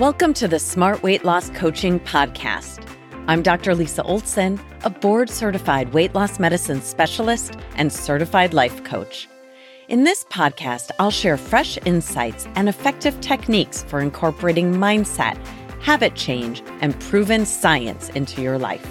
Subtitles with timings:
[0.00, 2.82] Welcome to the Smart Weight Loss Coaching Podcast.
[3.26, 3.74] I'm Dr.
[3.74, 9.28] Lisa Olson, a board certified weight loss medicine specialist and certified life coach.
[9.88, 15.36] In this podcast, I'll share fresh insights and effective techniques for incorporating mindset,
[15.82, 18.90] habit change, and proven science into your life.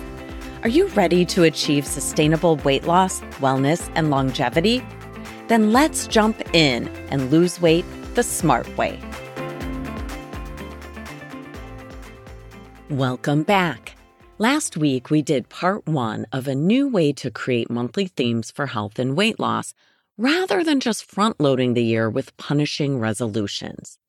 [0.62, 4.86] Are you ready to achieve sustainable weight loss, wellness, and longevity?
[5.48, 9.02] Then let's jump in and lose weight the smart way.
[12.90, 13.96] Welcome back.
[14.40, 18.66] Last week, we did part one of a new way to create monthly themes for
[18.66, 19.76] health and weight loss
[20.18, 24.00] rather than just front loading the year with punishing resolutions.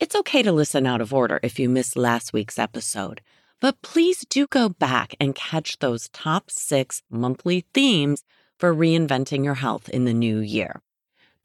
[0.00, 3.20] It's okay to listen out of order if you missed last week's episode,
[3.60, 8.24] but please do go back and catch those top six monthly themes
[8.58, 10.80] for reinventing your health in the new year.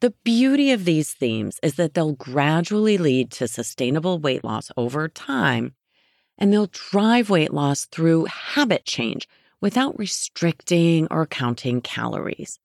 [0.00, 5.06] The beauty of these themes is that they'll gradually lead to sustainable weight loss over
[5.06, 5.74] time
[6.38, 9.28] and they'll drive weight loss through habit change
[9.60, 12.58] without restricting or counting calories.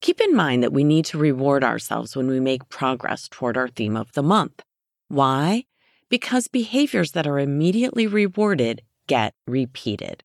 [0.00, 3.68] Keep in mind that we need to reward ourselves when we make progress toward our
[3.68, 4.62] theme of the month.
[5.08, 5.64] Why?
[6.08, 10.22] Because behaviors that are immediately rewarded get repeated.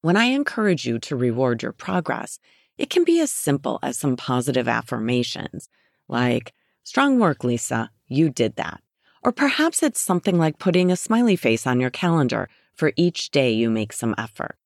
[0.00, 2.38] When I encourage you to reward your progress,
[2.76, 5.68] it can be as simple as some positive affirmations,
[6.08, 6.52] like,
[6.86, 8.82] Strong work, Lisa, you did that.
[9.24, 13.52] Or perhaps it's something like putting a smiley face on your calendar for each day
[13.52, 14.56] you make some effort.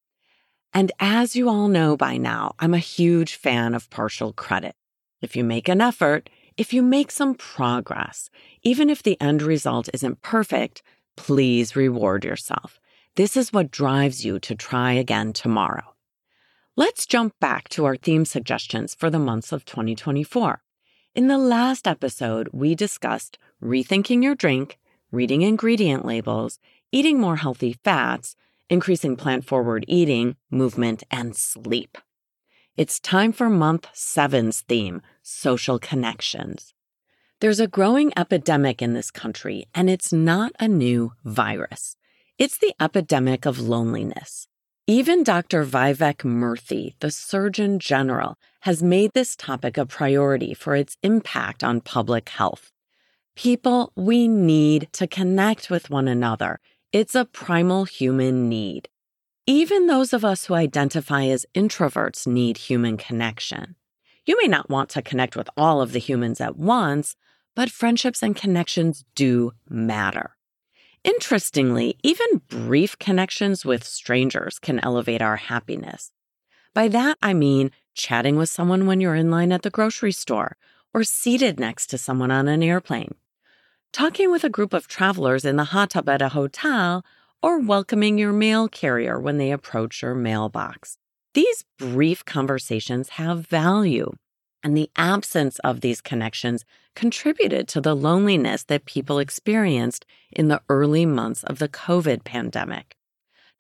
[0.75, 4.75] And as you all know by now, I'm a huge fan of partial credit.
[5.23, 8.31] If you make an effort, if you make some progress,
[8.62, 10.83] even if the end result isn't perfect,
[11.17, 12.81] please reward yourself.
[13.14, 15.95] This is what drives you to try again tomorrow.
[16.77, 20.62] Let's jump back to our theme suggestions for the months of 2024.
[21.19, 24.78] In the last episode, we discussed rethinking your drink,
[25.11, 26.61] reading ingredient labels,
[26.92, 28.36] eating more healthy fats,
[28.70, 31.98] increasing plant forward eating, movement, and sleep.
[32.77, 36.73] It's time for month seven's theme social connections.
[37.40, 41.96] There's a growing epidemic in this country, and it's not a new virus.
[42.39, 44.46] It's the epidemic of loneliness.
[44.91, 45.67] Even Dr.
[45.67, 51.83] Vivek Murthy, the Surgeon General, has made this topic a priority for its impact on
[51.83, 52.73] public health.
[53.37, 56.59] People, we need to connect with one another.
[56.91, 58.89] It's a primal human need.
[59.47, 63.77] Even those of us who identify as introverts need human connection.
[64.25, 67.15] You may not want to connect with all of the humans at once,
[67.55, 70.38] but friendships and connections do matter.
[71.08, 76.13] Interestingly, even brief connections with strangers can elevate our happiness.
[76.74, 80.58] By that, I mean chatting with someone when you're in line at the grocery store
[80.92, 83.14] or seated next to someone on an airplane,
[83.91, 87.02] talking with a group of travelers in the hot tub at a hotel,
[87.42, 90.98] or welcoming your mail carrier when they approach your mailbox.
[91.33, 94.13] These brief conversations have value
[94.63, 96.64] and the absence of these connections
[96.95, 102.96] contributed to the loneliness that people experienced in the early months of the COVID pandemic.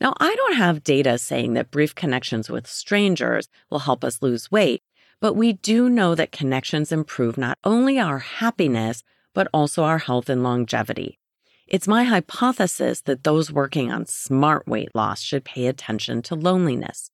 [0.00, 4.50] Now, I don't have data saying that brief connections with strangers will help us lose
[4.50, 4.82] weight,
[5.20, 9.02] but we do know that connections improve not only our happiness,
[9.34, 11.18] but also our health and longevity.
[11.66, 17.10] It's my hypothesis that those working on smart weight loss should pay attention to loneliness.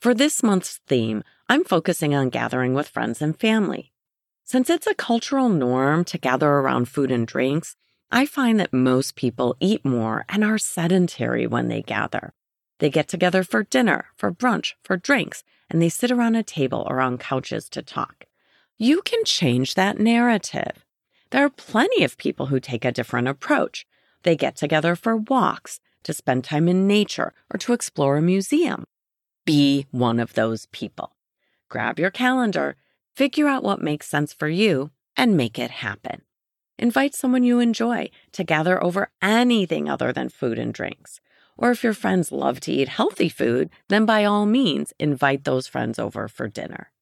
[0.00, 3.90] For this month's theme, I'm focusing on gathering with friends and family.
[4.44, 7.74] Since it's a cultural norm to gather around food and drinks,
[8.10, 12.34] I find that most people eat more and are sedentary when they gather.
[12.80, 16.86] They get together for dinner, for brunch, for drinks, and they sit around a table
[16.86, 18.26] or on couches to talk.
[18.76, 20.84] You can change that narrative.
[21.30, 23.86] There are plenty of people who take a different approach.
[24.22, 28.84] They get together for walks, to spend time in nature, or to explore a museum.
[29.46, 31.12] Be one of those people.
[31.68, 32.76] Grab your calendar,
[33.14, 36.22] figure out what makes sense for you, and make it happen.
[36.78, 41.20] Invite someone you enjoy to gather over anything other than food and drinks.
[41.56, 45.66] Or if your friends love to eat healthy food, then by all means, invite those
[45.66, 46.92] friends over for dinner.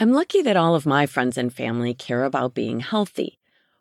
[0.00, 3.38] I'm lucky that all of my friends and family care about being healthy.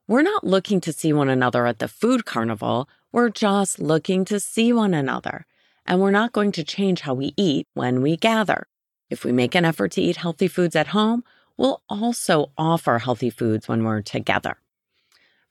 [0.08, 4.40] We're not looking to see one another at the food carnival, we're just looking to
[4.40, 5.46] see one another.
[5.86, 8.68] And we're not going to change how we eat when we gather.
[9.14, 11.24] If we make an effort to eat healthy foods at home,
[11.56, 14.58] we'll also offer healthy foods when we're together.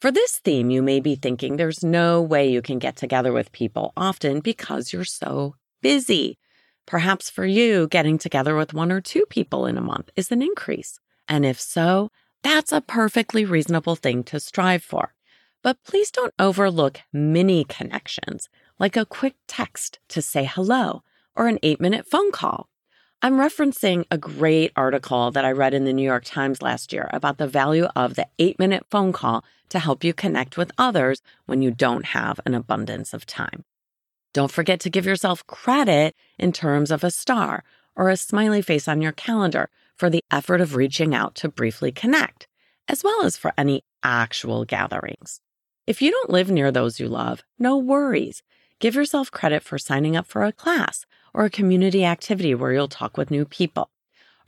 [0.00, 3.52] For this theme, you may be thinking there's no way you can get together with
[3.52, 6.38] people often because you're so busy.
[6.86, 10.42] Perhaps for you, getting together with one or two people in a month is an
[10.42, 10.98] increase.
[11.28, 12.10] And if so,
[12.42, 15.14] that's a perfectly reasonable thing to strive for.
[15.62, 18.48] But please don't overlook mini connections,
[18.80, 21.04] like a quick text to say hello
[21.36, 22.68] or an eight minute phone call.
[23.24, 27.08] I'm referencing a great article that I read in the New York Times last year
[27.12, 31.22] about the value of the eight minute phone call to help you connect with others
[31.46, 33.64] when you don't have an abundance of time.
[34.34, 37.62] Don't forget to give yourself credit in terms of a star
[37.94, 41.92] or a smiley face on your calendar for the effort of reaching out to briefly
[41.92, 42.48] connect,
[42.88, 45.40] as well as for any actual gatherings.
[45.86, 48.42] If you don't live near those you love, no worries.
[48.80, 52.88] Give yourself credit for signing up for a class or a community activity where you'll
[52.88, 53.90] talk with new people.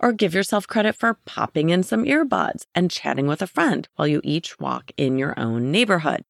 [0.00, 4.08] Or give yourself credit for popping in some earbuds and chatting with a friend while
[4.08, 6.24] you each walk in your own neighborhood.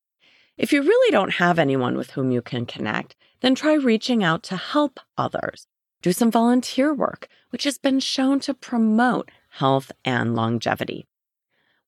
[0.56, 4.42] If you really don't have anyone with whom you can connect, then try reaching out
[4.44, 5.66] to help others.
[6.02, 11.06] Do some volunteer work, which has been shown to promote health and longevity.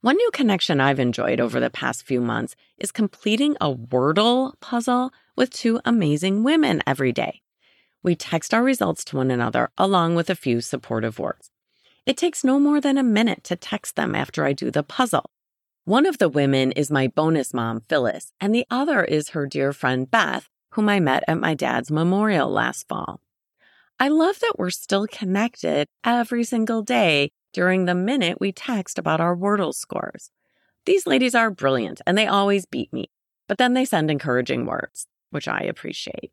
[0.01, 5.13] One new connection I've enjoyed over the past few months is completing a Wordle puzzle
[5.37, 7.43] with two amazing women every day.
[8.07, 11.51] We text our results to one another along with a few supportive words.
[12.07, 15.29] It takes no more than a minute to text them after I do the puzzle.
[15.87, 19.73] One of the women is my bonus mom, Phyllis, and the other is her dear
[19.73, 23.23] friend, Beth, whom I met at my dad's memorial last fall.
[23.99, 29.21] I love that we're still connected every single day during the minute we text about
[29.21, 30.31] our Wordle scores.
[30.85, 33.11] These ladies are brilliant and they always beat me,
[33.49, 36.31] but then they send encouraging words, which I appreciate.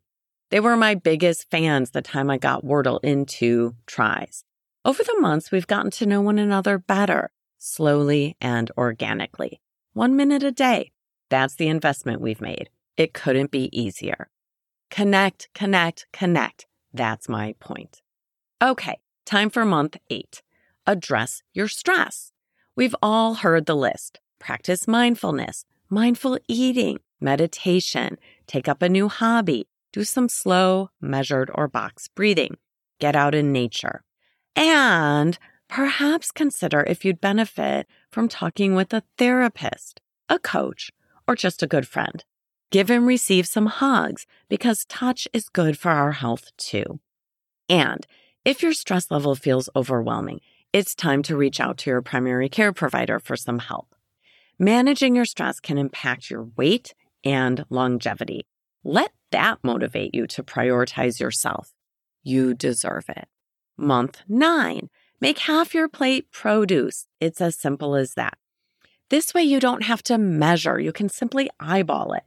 [0.54, 4.44] They were my biggest fans the time I got Wordle into tries.
[4.84, 9.60] Over the months, we've gotten to know one another better, slowly and organically.
[9.94, 10.92] One minute a day.
[11.28, 12.70] That's the investment we've made.
[12.96, 14.28] It couldn't be easier.
[14.92, 16.66] Connect, connect, connect.
[16.92, 18.00] That's my point.
[18.62, 20.40] Okay, time for month eight.
[20.86, 22.30] Address your stress.
[22.76, 24.20] We've all heard the list.
[24.38, 31.68] Practice mindfulness, mindful eating, meditation, take up a new hobby, do some slow, measured, or
[31.68, 32.56] box breathing,
[32.98, 34.02] get out in nature.
[34.56, 35.38] And
[35.68, 40.90] perhaps consider if you'd benefit from talking with a therapist, a coach,
[41.28, 42.24] or just a good friend.
[42.72, 46.98] Give and receive some hugs because touch is good for our health too.
[47.68, 48.04] And
[48.44, 50.40] if your stress level feels overwhelming,
[50.72, 53.94] it's time to reach out to your primary care provider for some help.
[54.58, 58.44] Managing your stress can impact your weight and longevity.
[58.84, 61.72] Let that motivate you to prioritize yourself.
[62.22, 63.28] You deserve it.
[63.78, 64.90] Month nine,
[65.20, 67.06] make half your plate produce.
[67.18, 68.36] It's as simple as that.
[69.08, 72.24] This way, you don't have to measure, you can simply eyeball it.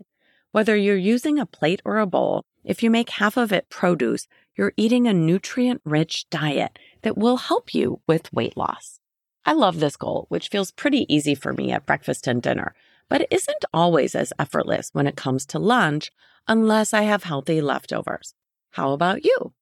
[0.51, 4.27] Whether you're using a plate or a bowl, if you make half of it produce,
[4.56, 9.00] you're eating a nutrient rich diet that will help you with weight loss.
[9.45, 12.75] I love this goal, which feels pretty easy for me at breakfast and dinner,
[13.09, 16.12] but it isn't always as effortless when it comes to lunch
[16.48, 18.33] unless I have healthy leftovers.
[18.71, 19.54] How about you?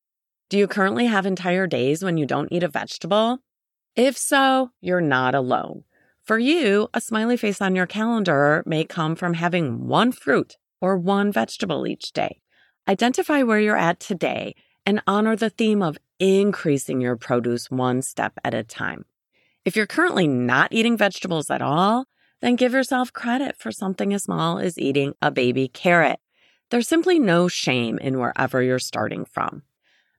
[0.49, 3.39] Do you currently have entire days when you don't eat a vegetable?
[3.95, 5.83] If so, you're not alone.
[6.23, 10.97] For you, a smiley face on your calendar may come from having one fruit or
[10.97, 12.41] one vegetable each day.
[12.87, 14.55] Identify where you're at today
[14.85, 19.05] and honor the theme of increasing your produce one step at a time.
[19.65, 22.05] If you're currently not eating vegetables at all,
[22.45, 26.19] then give yourself credit for something as small as eating a baby carrot.
[26.69, 29.63] There's simply no shame in wherever you're starting from.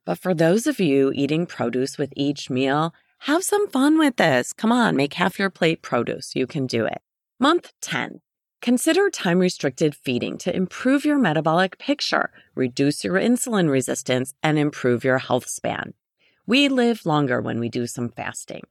[0.04, 4.52] But for those of you eating produce with each meal, have some fun with this.
[4.52, 6.34] Come on, make half your plate produce.
[6.34, 7.00] You can do it.
[7.38, 8.20] Month 10.
[8.60, 15.04] Consider time restricted feeding to improve your metabolic picture, reduce your insulin resistance, and improve
[15.04, 15.94] your health span.
[16.44, 18.64] We live longer when we do some fasting.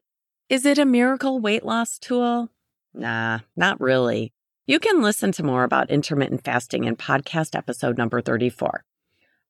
[0.50, 2.50] Is it a miracle weight loss tool?
[2.96, 4.32] Nah, not really.
[4.68, 8.84] You can listen to more about intermittent fasting in podcast episode number 34.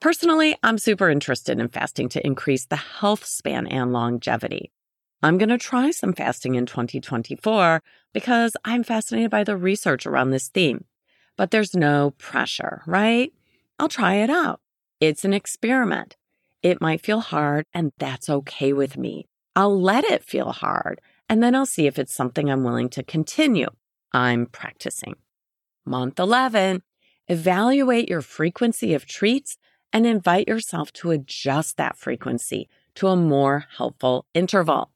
[0.01, 4.71] Personally, I'm super interested in fasting to increase the health span and longevity.
[5.23, 7.81] I'm going to try some fasting in 2024
[8.13, 10.85] because I'm fascinated by the research around this theme.
[11.37, 13.31] But there's no pressure, right?
[13.79, 14.59] I'll try it out.
[14.99, 16.17] It's an experiment.
[16.63, 19.27] It might feel hard, and that's okay with me.
[19.55, 23.03] I'll let it feel hard, and then I'll see if it's something I'm willing to
[23.03, 23.69] continue.
[24.11, 25.15] I'm practicing.
[25.85, 26.83] Month 11,
[27.27, 29.57] evaluate your frequency of treats
[29.91, 34.91] and invite yourself to adjust that frequency to a more helpful interval.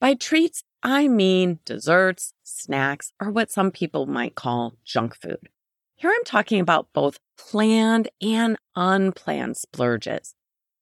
[0.00, 5.48] By treats, I mean desserts, snacks, or what some people might call junk food.
[5.94, 10.34] Here I'm talking about both planned and unplanned splurges.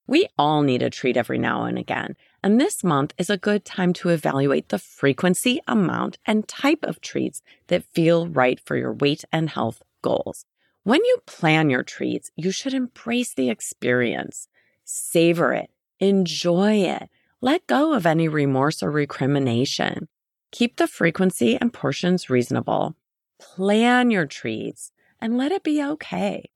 [0.07, 3.65] We all need a treat every now and again, and this month is a good
[3.65, 8.93] time to evaluate the frequency, amount, and type of treats that feel right for your
[8.93, 10.45] weight and health goals.
[10.83, 14.49] When you plan your treats, you should embrace the experience,
[14.85, 17.11] savor it, enjoy it,
[17.43, 20.09] let go of any remorse or recrimination.
[20.51, 22.97] Keep the frequency and portions reasonable.
[23.39, 26.51] Plan your treats and let it be okay.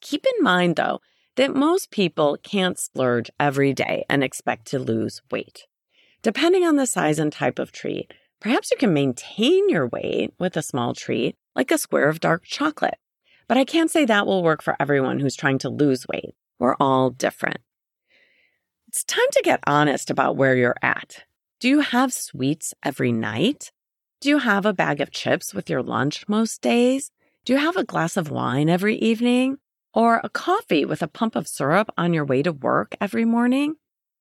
[0.00, 1.00] Keep in mind, though,
[1.36, 5.66] that most people can't splurge every day and expect to lose weight.
[6.22, 10.56] Depending on the size and type of treat, perhaps you can maintain your weight with
[10.56, 12.98] a small treat, like a square of dark chocolate.
[13.48, 16.34] But I can't say that will work for everyone who's trying to lose weight.
[16.58, 17.60] We're all different.
[18.88, 21.24] It's time to get honest about where you're at.
[21.60, 23.72] Do you have sweets every night?
[24.20, 27.10] Do you have a bag of chips with your lunch most days?
[27.44, 29.58] Do you have a glass of wine every evening?
[29.96, 33.76] Or a coffee with a pump of syrup on your way to work every morning?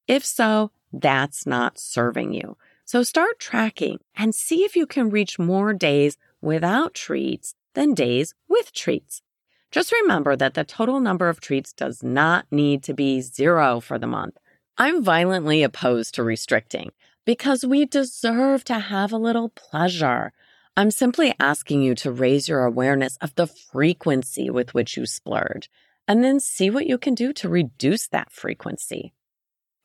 [0.08, 2.55] If so, that's not serving you.
[2.86, 8.34] So start tracking and see if you can reach more days without treats than days
[8.48, 9.22] with treats.
[9.70, 14.00] Just remember that the total number of treats does not need to be zero for
[14.00, 14.38] the month.
[14.77, 16.91] I'm violently opposed to restricting
[17.25, 20.32] because we deserve to have a little pleasure.
[20.77, 25.70] I'm simply asking you to raise your awareness of the frequency with which you splurge
[26.05, 29.13] and then see what you can do to reduce that frequency.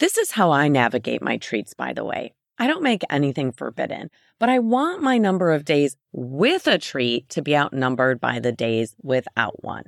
[0.00, 2.34] This is how I navigate my treats, by the way.
[2.58, 7.28] I don't make anything forbidden, but I want my number of days with a treat
[7.30, 9.84] to be outnumbered by the days without one.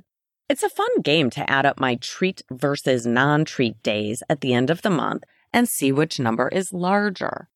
[0.47, 4.53] It's a fun game to add up my treat versus non treat days at the
[4.53, 7.49] end of the month and see which number is larger.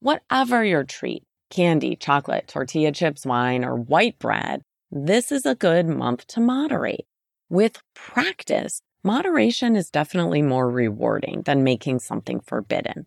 [0.00, 5.86] Whatever your treat, candy, chocolate, tortilla chips, wine, or white bread, this is a good
[5.86, 7.06] month to moderate.
[7.48, 13.06] With practice, moderation is definitely more rewarding than making something forbidden.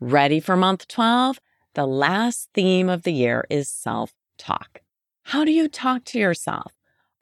[0.00, 1.40] Ready for month 12?
[1.74, 4.80] The last theme of the year is self talk.
[5.24, 6.72] How do you talk to yourself?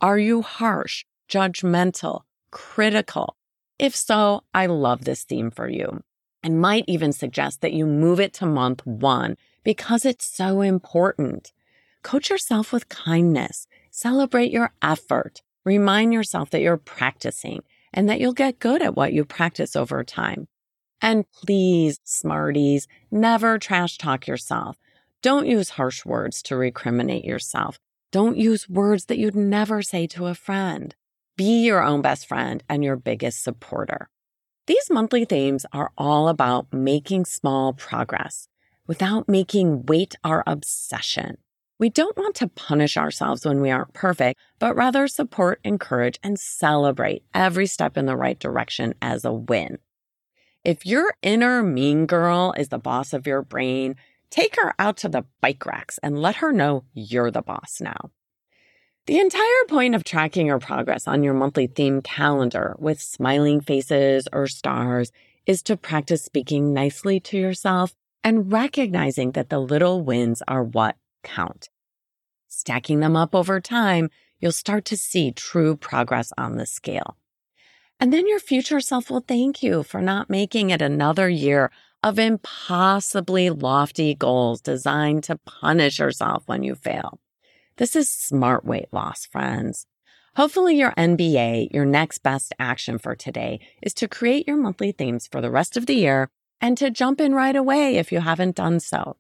[0.01, 3.37] Are you harsh, judgmental, critical?
[3.79, 6.03] If so, I love this theme for you
[6.43, 11.53] and might even suggest that you move it to month one because it's so important.
[12.03, 13.67] Coach yourself with kindness.
[13.91, 15.43] Celebrate your effort.
[15.65, 20.03] Remind yourself that you're practicing and that you'll get good at what you practice over
[20.03, 20.49] time.
[21.01, 24.77] And please, smarties, never trash talk yourself.
[25.21, 27.79] Don't use harsh words to recriminate yourself.
[28.11, 30.95] Don't use words that you'd never say to a friend.
[31.37, 34.09] Be your own best friend and your biggest supporter.
[34.67, 38.49] These monthly themes are all about making small progress
[38.87, 41.39] without making weight our obsession.
[41.79, 46.39] We don't want to punish ourselves when we aren't perfect, but rather support, encourage, and
[46.39, 49.79] celebrate every step in the right direction as a win.
[50.65, 53.97] If your inner mean girl is the boss of your brain,
[54.31, 58.11] take her out to the bike racks and let her know you're the boss now.
[59.07, 64.29] The entire point of tracking your progress on your monthly theme calendar with smiling faces
[64.33, 65.11] or stars
[65.45, 70.97] is to practice speaking nicely to yourself and recognizing that the little wins are what
[71.23, 71.69] count.
[72.49, 77.17] Stacking them up over time, you'll start to see true progress on the scale.
[77.99, 81.71] And then your future self will thank you for not making it another year
[82.03, 87.21] of impossibly lofty goals designed to punish yourself when you fail.
[87.77, 89.87] This is smart weight loss, friends.
[90.35, 95.29] Hopefully, your NBA, your next best action for today, is to create your monthly themes
[95.31, 96.31] for the rest of the year
[96.63, 99.17] and to jump in right away if you haven't done so.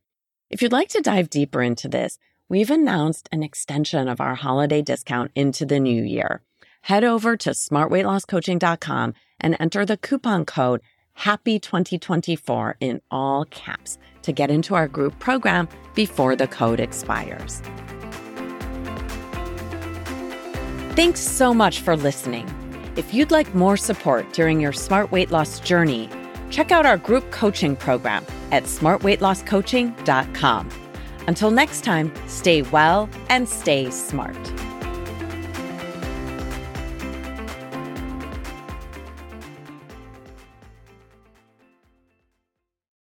[0.49, 2.19] If you'd like to dive deeper into this,
[2.49, 6.43] we've announced an extension of our holiday discount into the new year
[6.83, 10.83] head over to smartweightlosscoaching.com and enter the coupon code
[11.19, 17.61] HAPPY2024 in all caps to get into our group program before the code expires.
[20.95, 22.49] Thanks so much for listening.
[22.97, 26.11] If you'd like more support during your smart weight loss journey,
[26.53, 30.69] check out our group coaching program at smartweightlosscoaching.com.
[31.27, 34.37] Until next time, stay well and stay smart.